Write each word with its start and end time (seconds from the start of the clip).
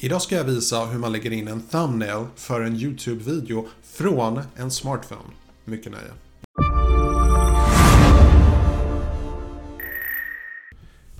Idag 0.00 0.22
ska 0.22 0.36
jag 0.36 0.44
visa 0.44 0.84
hur 0.84 0.98
man 0.98 1.12
lägger 1.12 1.30
in 1.30 1.48
en 1.48 1.60
thumbnail 1.60 2.26
för 2.36 2.60
en 2.60 2.76
YouTube-video 2.76 3.68
från 3.82 4.40
en 4.56 4.70
smartphone. 4.70 5.30
Mycket 5.64 5.92
nöje. 5.92 6.12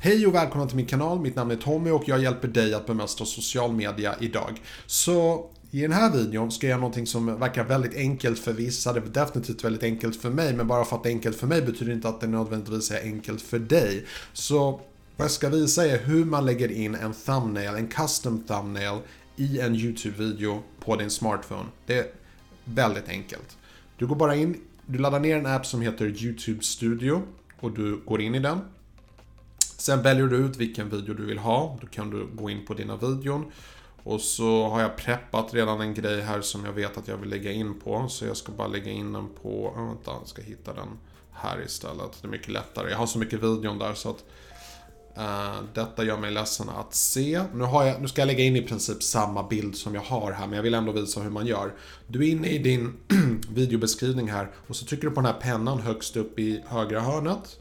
Hej 0.00 0.26
och 0.26 0.34
välkomna 0.34 0.66
till 0.66 0.76
min 0.76 0.86
kanal. 0.86 1.20
Mitt 1.20 1.36
namn 1.36 1.50
är 1.50 1.56
Tommy 1.56 1.90
och 1.90 2.02
jag 2.06 2.22
hjälper 2.22 2.48
dig 2.48 2.74
att 2.74 2.86
bemästra 2.86 3.26
social 3.26 3.72
media 3.72 4.14
idag. 4.20 4.62
Så 4.86 5.50
i 5.70 5.80
den 5.80 5.92
här 5.92 6.12
videon 6.12 6.52
ska 6.52 6.66
jag 6.66 6.70
göra 6.70 6.80
någonting 6.80 7.06
som 7.06 7.40
verkar 7.40 7.64
väldigt 7.64 7.94
enkelt 7.94 8.38
för 8.38 8.52
vissa. 8.52 8.92
Det 8.92 9.00
är 9.00 9.04
definitivt 9.04 9.64
väldigt 9.64 9.82
enkelt 9.82 10.22
för 10.22 10.30
mig, 10.30 10.54
men 10.54 10.68
bara 10.68 10.84
för 10.84 10.96
att 10.96 11.02
det 11.02 11.08
är 11.08 11.12
enkelt 11.14 11.36
för 11.36 11.46
mig 11.46 11.62
betyder 11.62 11.92
inte 11.92 12.08
att 12.08 12.20
det 12.20 12.26
nödvändigtvis 12.26 12.90
är 12.90 13.02
enkelt 13.02 13.42
för 13.42 13.58
dig. 13.58 14.06
Så 14.32 14.80
vad 15.18 15.24
jag 15.24 15.30
ska 15.30 15.48
visa 15.48 15.86
är 15.86 15.98
hur 15.98 16.24
man 16.24 16.46
lägger 16.46 16.70
in 16.70 16.94
en 16.94 17.12
thumbnail, 17.12 17.74
en 17.74 17.88
custom 17.88 18.42
thumbnail 18.42 18.98
i 19.36 19.60
en 19.60 19.74
YouTube-video 19.74 20.62
på 20.80 20.96
din 20.96 21.10
smartphone. 21.10 21.66
Det 21.86 21.98
är 21.98 22.06
väldigt 22.64 23.08
enkelt. 23.08 23.58
Du 23.96 24.06
går 24.06 24.16
bara 24.16 24.36
in, 24.36 24.60
du 24.86 24.98
laddar 24.98 25.20
ner 25.20 25.36
en 25.36 25.46
app 25.46 25.66
som 25.66 25.82
heter 25.82 26.24
YouTube 26.24 26.62
Studio 26.62 27.22
och 27.60 27.70
du 27.70 27.96
går 27.96 28.20
in 28.20 28.34
i 28.34 28.38
den. 28.38 28.60
Sen 29.58 30.02
väljer 30.02 30.26
du 30.26 30.36
ut 30.36 30.56
vilken 30.56 30.88
video 30.88 31.14
du 31.14 31.26
vill 31.26 31.38
ha. 31.38 31.78
Då 31.80 31.86
kan 31.86 32.10
du 32.10 32.26
gå 32.26 32.50
in 32.50 32.66
på 32.66 32.74
dina 32.74 32.96
videon. 32.96 33.52
Och 34.02 34.20
så 34.20 34.68
har 34.68 34.80
jag 34.80 34.96
preppat 34.96 35.54
redan 35.54 35.80
en 35.80 35.94
grej 35.94 36.20
här 36.20 36.40
som 36.40 36.64
jag 36.64 36.72
vet 36.72 36.98
att 36.98 37.08
jag 37.08 37.16
vill 37.16 37.30
lägga 37.30 37.52
in 37.52 37.80
på. 37.80 38.08
Så 38.08 38.26
jag 38.26 38.36
ska 38.36 38.52
bara 38.52 38.68
lägga 38.68 38.90
in 38.90 39.12
den 39.12 39.28
på, 39.42 39.74
ah, 39.76 39.84
vänta, 39.84 40.10
jag 40.10 40.28
ska 40.28 40.42
hitta 40.42 40.74
den 40.74 40.88
här 41.32 41.62
istället. 41.62 42.18
Det 42.22 42.28
är 42.28 42.30
mycket 42.30 42.48
lättare. 42.48 42.90
Jag 42.90 42.98
har 42.98 43.06
så 43.06 43.18
mycket 43.18 43.42
videon 43.42 43.78
där 43.78 43.94
så 43.94 44.10
att 44.10 44.24
Uh, 45.18 45.62
detta 45.74 46.04
gör 46.04 46.16
mig 46.16 46.30
ledsen 46.30 46.68
att 46.68 46.94
se. 46.94 47.42
Nu, 47.54 47.64
har 47.64 47.84
jag, 47.84 48.02
nu 48.02 48.08
ska 48.08 48.20
jag 48.20 48.26
lägga 48.26 48.44
in 48.44 48.56
i 48.56 48.62
princip 48.62 49.02
samma 49.02 49.48
bild 49.48 49.76
som 49.76 49.94
jag 49.94 50.00
har 50.00 50.32
här, 50.32 50.46
men 50.46 50.56
jag 50.56 50.62
vill 50.62 50.74
ändå 50.74 50.92
visa 50.92 51.20
hur 51.20 51.30
man 51.30 51.46
gör. 51.46 51.74
Du 52.06 52.28
är 52.28 52.30
inne 52.30 52.48
i 52.48 52.58
din 52.58 52.92
videobeskrivning 53.54 54.30
här 54.30 54.50
och 54.66 54.76
så 54.76 54.86
trycker 54.86 55.08
du 55.08 55.10
på 55.10 55.20
den 55.20 55.32
här 55.32 55.40
pennan 55.40 55.80
högst 55.80 56.16
upp 56.16 56.38
i 56.38 56.62
högra 56.66 57.00
hörnet. 57.00 57.58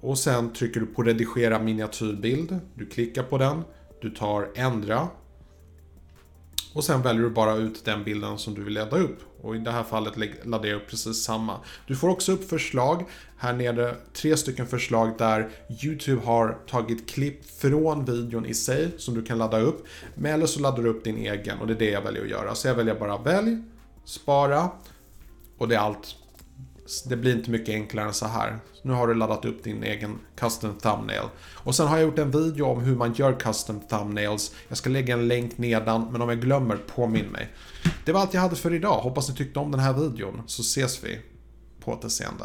Och 0.00 0.18
sen 0.18 0.52
trycker 0.52 0.80
du 0.80 0.86
på 0.86 1.02
redigera 1.02 1.58
miniatyrbild. 1.58 2.60
Du 2.74 2.86
klickar 2.86 3.22
på 3.22 3.38
den. 3.38 3.62
Du 4.00 4.10
tar 4.10 4.48
ändra. 4.54 5.08
Och 6.72 6.84
sen 6.84 7.02
väljer 7.02 7.22
du 7.22 7.30
bara 7.30 7.54
ut 7.54 7.84
den 7.84 8.04
bilden 8.04 8.38
som 8.38 8.54
du 8.54 8.64
vill 8.64 8.74
ladda 8.74 8.96
upp. 8.96 9.18
Och 9.42 9.56
i 9.56 9.58
det 9.58 9.70
här 9.70 9.82
fallet 9.82 10.46
laddar 10.46 10.68
jag 10.68 10.76
upp 10.76 10.88
precis 10.88 11.24
samma. 11.24 11.60
Du 11.86 11.96
får 11.96 12.08
också 12.08 12.32
upp 12.32 12.48
förslag. 12.48 13.04
Här 13.36 13.52
nere 13.52 13.96
tre 14.12 14.36
stycken 14.36 14.66
förslag 14.66 15.10
där 15.18 15.50
YouTube 15.84 16.22
har 16.24 16.58
tagit 16.66 17.10
klipp 17.10 17.44
från 17.60 18.04
videon 18.04 18.46
i 18.46 18.54
sig 18.54 18.90
som 18.98 19.14
du 19.14 19.22
kan 19.22 19.38
ladda 19.38 19.60
upp. 19.60 19.86
Men 20.14 20.32
eller 20.32 20.46
så 20.46 20.60
laddar 20.60 20.82
du 20.82 20.88
upp 20.88 21.04
din 21.04 21.16
egen 21.16 21.58
och 21.58 21.66
det 21.66 21.72
är 21.72 21.78
det 21.78 21.90
jag 21.90 22.02
väljer 22.02 22.22
att 22.22 22.30
göra. 22.30 22.54
Så 22.54 22.68
jag 22.68 22.74
väljer 22.74 22.94
bara 22.94 23.18
välj, 23.18 23.62
spara 24.04 24.70
och 25.58 25.68
det 25.68 25.74
är 25.74 25.78
allt 25.78 26.16
det 27.08 27.16
blir 27.16 27.36
inte 27.36 27.50
mycket 27.50 27.74
enklare 27.74 28.06
än 28.06 28.14
så 28.14 28.26
här. 28.26 28.58
Nu 28.82 28.92
har 28.92 29.06
du 29.06 29.14
laddat 29.14 29.44
upp 29.44 29.64
din 29.64 29.82
egen 29.82 30.18
custom 30.36 30.74
thumbnail. 30.74 31.24
Och 31.54 31.74
sen 31.74 31.86
har 31.86 31.98
jag 31.98 32.06
gjort 32.06 32.18
en 32.18 32.30
video 32.30 32.66
om 32.66 32.80
hur 32.80 32.96
man 32.96 33.12
gör 33.12 33.40
custom 33.40 33.80
thumbnails. 33.80 34.54
Jag 34.68 34.78
ska 34.78 34.90
lägga 34.90 35.14
en 35.14 35.28
länk 35.28 35.58
nedan, 35.58 36.08
men 36.12 36.22
om 36.22 36.28
jag 36.28 36.40
glömmer, 36.40 36.76
påminn 36.76 37.26
mig. 37.26 37.48
Det 38.04 38.12
var 38.12 38.20
allt 38.20 38.34
jag 38.34 38.40
hade 38.40 38.56
för 38.56 38.74
idag. 38.74 39.00
Hoppas 39.00 39.28
ni 39.28 39.34
tyckte 39.34 39.58
om 39.58 39.70
den 39.70 39.80
här 39.80 39.92
videon, 39.92 40.42
så 40.46 40.62
ses 40.62 41.04
vi 41.04 41.20
på 41.80 41.92
återseende. 41.92 42.44